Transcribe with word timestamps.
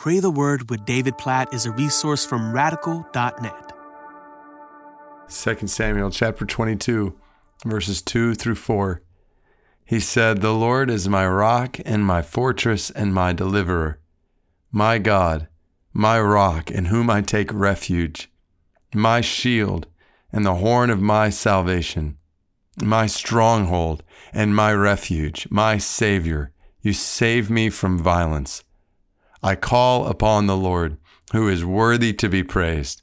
Pray 0.00 0.18
the 0.18 0.30
Word 0.30 0.70
with 0.70 0.86
David 0.86 1.18
Platt 1.18 1.52
is 1.52 1.66
a 1.66 1.72
resource 1.72 2.24
from 2.24 2.54
radical.net. 2.54 3.72
2 5.28 5.66
Samuel 5.66 6.10
chapter 6.10 6.46
22, 6.46 7.14
verses 7.66 8.00
2 8.00 8.32
through 8.32 8.54
4. 8.54 9.02
He 9.84 10.00
said, 10.00 10.40
The 10.40 10.54
Lord 10.54 10.88
is 10.90 11.06
my 11.06 11.28
rock 11.28 11.76
and 11.84 12.02
my 12.02 12.22
fortress 12.22 12.88
and 12.90 13.12
my 13.12 13.34
deliverer, 13.34 14.00
my 14.72 14.96
God, 14.96 15.48
my 15.92 16.18
rock 16.18 16.70
in 16.70 16.86
whom 16.86 17.10
I 17.10 17.20
take 17.20 17.52
refuge, 17.52 18.32
my 18.94 19.20
shield 19.20 19.86
and 20.32 20.46
the 20.46 20.54
horn 20.54 20.88
of 20.88 21.02
my 21.02 21.28
salvation, 21.28 22.16
my 22.82 23.06
stronghold 23.06 24.02
and 24.32 24.56
my 24.56 24.72
refuge, 24.72 25.46
my 25.50 25.76
Savior. 25.76 26.52
You 26.80 26.94
save 26.94 27.50
me 27.50 27.68
from 27.68 27.98
violence. 27.98 28.64
I 29.42 29.54
call 29.54 30.06
upon 30.06 30.46
the 30.46 30.56
Lord, 30.56 30.98
who 31.32 31.48
is 31.48 31.64
worthy 31.64 32.12
to 32.14 32.28
be 32.28 32.42
praised, 32.42 33.02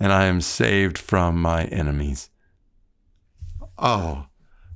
and 0.00 0.12
I 0.12 0.24
am 0.24 0.40
saved 0.40 0.98
from 0.98 1.40
my 1.40 1.64
enemies. 1.64 2.30
Oh, 3.78 4.26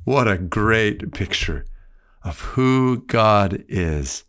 what 0.05 0.29
a 0.29 0.39
great 0.39 1.13
picture 1.13 1.67
of 2.23 2.41
who 2.41 3.05
God 3.07 3.65
is 3.69 4.25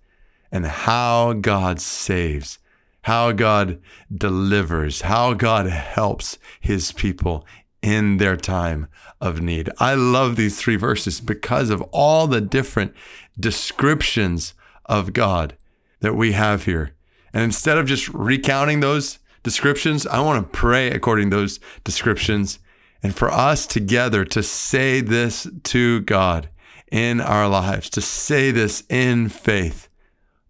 and 0.52 0.66
how 0.66 1.34
God 1.34 1.80
saves, 1.80 2.58
how 3.04 3.32
God 3.32 3.80
delivers, 4.14 5.02
how 5.02 5.34
God 5.34 5.68
helps 5.68 6.38
his 6.60 6.92
people 6.92 7.46
in 7.82 8.18
their 8.18 8.38
time 8.38 8.88
of 9.20 9.42
need. 9.42 9.70
I 9.80 9.94
love 9.94 10.36
these 10.36 10.60
three 10.60 10.76
verses 10.76 11.22
because 11.22 11.70
of 11.70 11.82
all 11.92 12.28
the 12.28 12.42
different 12.42 12.94
descriptions 13.40 14.54
of 14.86 15.14
God 15.14 15.56
that 16.02 16.16
we 16.16 16.34
have 16.34 16.66
here. 16.66 16.94
And 17.34 17.44
instead 17.44 17.78
of 17.78 17.86
just 17.88 18.10
recounting 18.10 18.82
those 18.82 19.20
descriptions, 19.44 20.06
I 20.06 20.20
want 20.20 20.44
to 20.44 20.58
pray 20.58 20.92
according 20.92 21.30
to 21.30 21.38
those 21.38 21.60
descriptions 21.84 22.60
and 23.02 23.16
for 23.16 23.32
us 23.32 23.66
together 23.66 24.26
to 24.26 24.44
say 24.44 25.02
this 25.02 25.48
to 25.64 26.02
God 26.02 26.50
in 26.92 27.22
our 27.22 27.48
lives, 27.48 27.90
to 27.92 28.02
say 28.02 28.52
this 28.52 28.84
in 28.90 29.30
faith. 29.30 29.88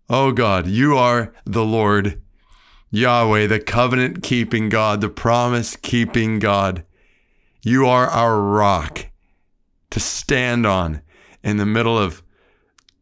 Oh 0.10 0.32
God, 0.32 0.68
you 0.68 0.98
are 0.98 1.34
the 1.46 1.64
Lord, 1.64 2.22
Yahweh, 2.90 3.48
the 3.48 3.60
covenant 3.60 4.24
keeping 4.24 4.68
God, 4.68 5.00
the 5.00 5.10
promise 5.10 5.78
keeping 5.78 6.40
God. 6.40 6.84
You 7.64 7.86
are 7.86 8.08
our 8.08 8.42
rock 8.42 9.08
to 9.92 10.00
stand 10.00 10.66
on 10.66 11.02
in 11.44 11.58
the 11.58 11.66
middle 11.66 11.98
of 11.98 12.24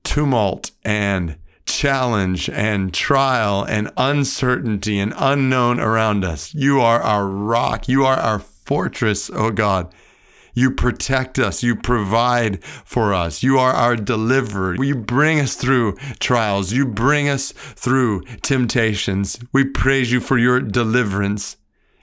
tumult 0.03 0.71
and 0.83 1.37
challenge 1.79 2.49
and 2.49 2.93
trial 2.93 3.63
and 3.63 3.89
uncertainty 3.95 4.99
and 4.99 5.13
unknown 5.15 5.79
around 5.79 6.25
us. 6.25 6.53
You 6.53 6.81
are 6.81 7.01
our 7.01 7.25
rock. 7.25 7.87
You 7.87 8.03
are 8.03 8.17
our 8.17 8.39
fortress, 8.39 9.29
oh 9.33 9.51
God. 9.51 9.93
You 10.53 10.71
protect 10.71 11.39
us. 11.39 11.63
You 11.63 11.77
provide 11.77 12.61
for 12.65 13.13
us. 13.13 13.43
You 13.43 13.57
are 13.59 13.71
our 13.71 13.95
deliverer. 13.95 14.83
You 14.83 14.93
bring 14.95 15.39
us 15.39 15.55
through 15.55 15.93
trials. 16.19 16.73
You 16.73 16.85
bring 16.85 17.29
us 17.29 17.53
through 17.53 18.23
temptations. 18.41 19.39
We 19.53 19.63
praise 19.63 20.11
you 20.11 20.19
for 20.19 20.37
your 20.37 20.59
deliverance. 20.59 21.55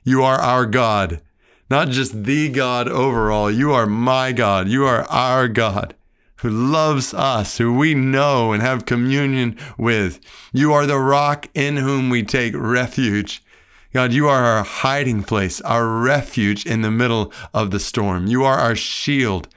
You 0.04 0.22
are 0.22 0.38
our 0.38 0.64
God, 0.64 1.20
not 1.68 1.90
just 1.90 2.24
the 2.24 2.48
God 2.48 2.88
overall. 2.88 3.50
You 3.50 3.74
are 3.74 3.86
my 3.86 4.32
God. 4.32 4.68
You 4.68 4.86
are 4.86 5.02
our 5.10 5.48
God 5.48 5.95
who 6.38 6.50
loves 6.50 7.14
us, 7.14 7.58
who 7.58 7.72
we 7.72 7.94
know 7.94 8.52
and 8.52 8.62
have 8.62 8.86
communion 8.86 9.56
with. 9.78 10.20
You 10.52 10.72
are 10.72 10.86
the 10.86 10.98
rock 10.98 11.48
in 11.54 11.76
whom 11.78 12.10
we 12.10 12.22
take 12.22 12.54
refuge. 12.56 13.42
God, 13.92 14.12
you 14.12 14.28
are 14.28 14.44
our 14.44 14.64
hiding 14.64 15.22
place, 15.22 15.60
our 15.62 15.86
refuge 15.86 16.66
in 16.66 16.82
the 16.82 16.90
middle 16.90 17.32
of 17.54 17.70
the 17.70 17.80
storm. 17.80 18.26
You 18.26 18.44
are 18.44 18.58
our 18.58 18.76
shield. 18.76 19.48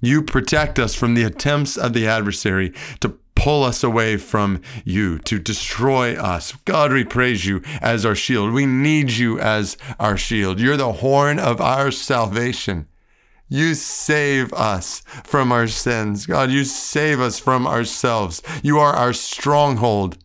You 0.00 0.22
protect 0.22 0.78
us 0.78 0.94
from 0.94 1.14
the 1.14 1.24
attempts 1.24 1.76
of 1.76 1.92
the 1.92 2.06
adversary 2.06 2.72
to 3.00 3.18
pull 3.34 3.64
us 3.64 3.82
away 3.82 4.16
from 4.16 4.60
you, 4.84 5.18
to 5.20 5.38
destroy 5.38 6.16
us. 6.16 6.52
God, 6.64 6.92
we 6.92 7.04
praise 7.04 7.46
you 7.46 7.62
as 7.80 8.04
our 8.04 8.14
shield. 8.14 8.52
We 8.52 8.66
need 8.66 9.10
you 9.10 9.38
as 9.40 9.76
our 9.98 10.16
shield. 10.16 10.60
You're 10.60 10.76
the 10.76 10.94
horn 10.94 11.38
of 11.38 11.60
our 11.60 11.90
salvation. 11.90 12.86
You 13.48 13.74
save 13.74 14.52
us 14.52 15.00
from 15.24 15.52
our 15.52 15.66
sins. 15.66 16.26
God, 16.26 16.50
you 16.50 16.64
save 16.64 17.20
us 17.20 17.38
from 17.38 17.66
ourselves. 17.66 18.42
You 18.62 18.78
are 18.78 18.92
our 18.92 19.12
stronghold. 19.12 20.18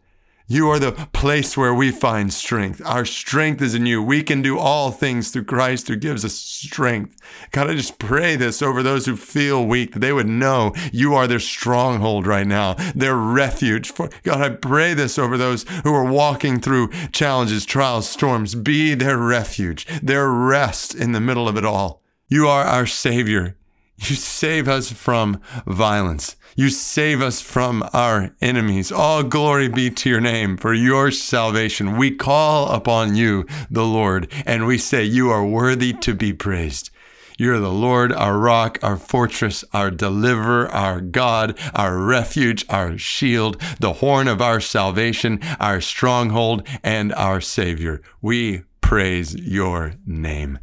You 0.45 0.69
are 0.69 0.77
the 0.77 0.91
place 1.13 1.55
where 1.55 1.73
we 1.73 1.89
find 1.89 2.31
strength. 2.33 2.81
Our 2.85 3.05
strength 3.05 3.61
is 3.61 3.73
in 3.73 3.85
you. 3.85 4.03
We 4.03 4.23
can 4.23 4.41
do 4.41 4.59
all 4.59 4.91
things 4.91 5.31
through 5.31 5.45
Christ 5.45 5.87
who 5.87 5.95
gives 5.95 6.25
us 6.25 6.35
strength. 6.35 7.15
God, 7.51 7.69
I 7.69 7.75
just 7.75 7.97
pray 7.97 8.35
this 8.35 8.61
over 8.61 8.83
those 8.83 9.05
who 9.05 9.15
feel 9.15 9.65
weak, 9.65 9.93
that 9.93 9.99
they 9.99 10.11
would 10.11 10.27
know 10.27 10.73
you 10.91 11.15
are 11.15 11.27
their 11.27 11.39
stronghold 11.39 12.27
right 12.27 12.45
now, 12.45 12.73
their 12.93 13.15
refuge. 13.15 13.89
For 13.89 14.09
God, 14.23 14.41
I 14.41 14.49
pray 14.49 14.93
this 14.93 15.17
over 15.17 15.37
those 15.37 15.63
who 15.85 15.93
are 15.93 16.03
walking 16.03 16.59
through 16.59 16.89
challenges, 17.13 17.65
trials, 17.65 18.09
storms. 18.09 18.53
Be 18.53 18.95
their 18.95 19.17
refuge, 19.17 19.87
their 20.03 20.29
rest 20.29 20.93
in 20.93 21.13
the 21.13 21.21
middle 21.21 21.47
of 21.47 21.55
it 21.55 21.65
all. 21.65 22.02
You 22.33 22.47
are 22.47 22.63
our 22.63 22.87
Savior. 22.87 23.57
You 23.95 24.15
save 24.15 24.67
us 24.67 24.91
from 24.91 25.39
violence. 25.67 26.35
You 26.55 26.69
save 26.69 27.21
us 27.21 27.41
from 27.41 27.87
our 27.93 28.35
enemies. 28.41 28.91
All 28.91 29.21
glory 29.21 29.67
be 29.67 29.91
to 29.91 30.09
your 30.09 30.19
name 30.19 30.57
for 30.57 30.73
your 30.73 31.11
salvation. 31.11 31.95
We 31.95 32.09
call 32.09 32.71
upon 32.71 33.13
you, 33.13 33.45
the 33.69 33.85
Lord, 33.85 34.31
and 34.47 34.65
we 34.65 34.79
say, 34.79 35.03
You 35.03 35.29
are 35.29 35.45
worthy 35.45 35.93
to 35.93 36.15
be 36.15 36.33
praised. 36.33 36.89
You're 37.37 37.59
the 37.59 37.71
Lord, 37.71 38.11
our 38.11 38.39
rock, 38.39 38.79
our 38.81 38.97
fortress, 38.97 39.63
our 39.71 39.91
deliverer, 39.91 40.67
our 40.69 41.01
God, 41.01 41.55
our 41.75 41.99
refuge, 41.99 42.65
our 42.67 42.97
shield, 42.97 43.61
the 43.79 43.93
horn 43.93 44.27
of 44.27 44.41
our 44.41 44.59
salvation, 44.59 45.39
our 45.59 45.81
stronghold, 45.81 46.67
and 46.81 47.13
our 47.13 47.41
Savior. 47.41 48.01
We 48.23 48.63
praise 48.81 49.35
your 49.35 49.93
name 50.07 50.57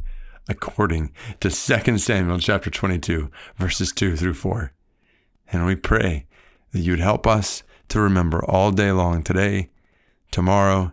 according 0.49 1.11
to 1.39 1.49
2 1.49 1.97
Samuel 1.97 2.39
chapter 2.39 2.69
22, 2.69 3.29
verses 3.57 3.91
2 3.91 4.15
through 4.15 4.33
4. 4.33 4.73
And 5.51 5.65
we 5.65 5.75
pray 5.75 6.25
that 6.71 6.79
you'd 6.79 6.99
help 6.99 7.27
us 7.27 7.63
to 7.89 7.99
remember 7.99 8.43
all 8.45 8.71
day 8.71 8.91
long 8.91 9.23
today, 9.23 9.69
tomorrow, 10.31 10.91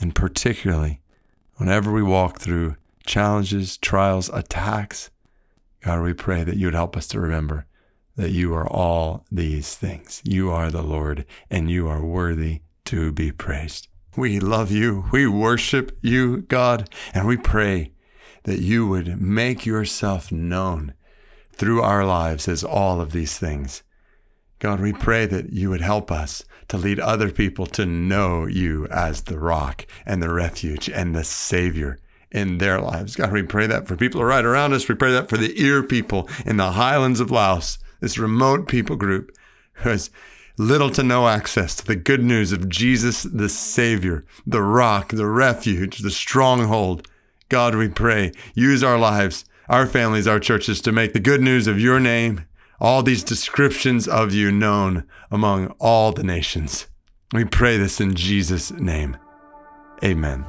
and 0.00 0.14
particularly 0.14 1.00
whenever 1.54 1.90
we 1.90 2.02
walk 2.02 2.38
through 2.38 2.76
challenges, 3.06 3.76
trials, 3.78 4.28
attacks. 4.32 5.10
God, 5.82 6.02
we 6.02 6.12
pray 6.12 6.44
that 6.44 6.56
you'd 6.56 6.74
help 6.74 6.96
us 6.96 7.06
to 7.08 7.20
remember 7.20 7.66
that 8.16 8.30
you 8.30 8.54
are 8.54 8.66
all 8.66 9.24
these 9.30 9.74
things. 9.74 10.22
You 10.24 10.50
are 10.50 10.70
the 10.70 10.82
Lord, 10.82 11.24
and 11.50 11.70
you 11.70 11.86
are 11.88 12.04
worthy 12.04 12.62
to 12.86 13.12
be 13.12 13.30
praised. 13.30 13.88
We 14.16 14.40
love 14.40 14.70
you. 14.70 15.04
We 15.12 15.26
worship 15.26 15.96
you, 16.00 16.38
God, 16.42 16.88
and 17.12 17.26
we 17.26 17.36
pray 17.36 17.92
that 18.46 18.60
you 18.60 18.86
would 18.86 19.20
make 19.20 19.66
yourself 19.66 20.30
known 20.30 20.94
through 21.52 21.82
our 21.82 22.04
lives 22.04 22.46
as 22.46 22.62
all 22.62 23.00
of 23.00 23.10
these 23.10 23.36
things. 23.38 23.82
God, 24.60 24.80
we 24.80 24.92
pray 24.92 25.26
that 25.26 25.52
you 25.52 25.68
would 25.68 25.80
help 25.80 26.12
us 26.12 26.44
to 26.68 26.76
lead 26.76 27.00
other 27.00 27.30
people 27.30 27.66
to 27.66 27.84
know 27.84 28.46
you 28.46 28.86
as 28.86 29.22
the 29.22 29.38
rock 29.38 29.84
and 30.06 30.22
the 30.22 30.32
refuge 30.32 30.88
and 30.88 31.14
the 31.14 31.24
Savior 31.24 31.98
in 32.30 32.58
their 32.58 32.80
lives. 32.80 33.16
God, 33.16 33.32
we 33.32 33.42
pray 33.42 33.66
that 33.66 33.88
for 33.88 33.96
people 33.96 34.24
right 34.24 34.44
around 34.44 34.72
us. 34.72 34.88
We 34.88 34.94
pray 34.94 35.12
that 35.12 35.28
for 35.28 35.36
the 35.36 35.60
Ir 35.60 35.82
people 35.82 36.28
in 36.44 36.56
the 36.56 36.72
highlands 36.72 37.18
of 37.18 37.32
Laos, 37.32 37.78
this 38.00 38.16
remote 38.16 38.68
people 38.68 38.94
group 38.94 39.36
who 39.74 39.90
has 39.90 40.10
little 40.56 40.90
to 40.90 41.02
no 41.02 41.26
access 41.26 41.74
to 41.76 41.84
the 41.84 41.96
good 41.96 42.22
news 42.22 42.52
of 42.52 42.68
Jesus, 42.68 43.24
the 43.24 43.48
Savior, 43.48 44.24
the 44.46 44.62
rock, 44.62 45.08
the 45.08 45.26
refuge, 45.26 45.98
the 45.98 46.10
stronghold 46.10 47.08
God, 47.48 47.74
we 47.74 47.88
pray, 47.88 48.32
use 48.54 48.82
our 48.82 48.98
lives, 48.98 49.44
our 49.68 49.86
families, 49.86 50.26
our 50.26 50.40
churches 50.40 50.80
to 50.82 50.92
make 50.92 51.12
the 51.12 51.20
good 51.20 51.40
news 51.40 51.66
of 51.66 51.80
your 51.80 52.00
name, 52.00 52.44
all 52.80 53.02
these 53.02 53.24
descriptions 53.24 54.08
of 54.08 54.32
you 54.32 54.50
known 54.50 55.04
among 55.30 55.68
all 55.78 56.12
the 56.12 56.24
nations. 56.24 56.86
We 57.32 57.44
pray 57.44 57.76
this 57.76 58.00
in 58.00 58.14
Jesus' 58.14 58.70
name. 58.72 59.16
Amen. 60.04 60.44